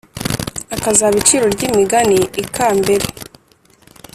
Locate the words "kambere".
2.55-3.05